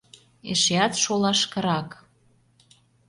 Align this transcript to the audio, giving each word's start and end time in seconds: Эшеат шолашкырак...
Эшеат 0.51 0.93
шолашкырак... 1.03 1.89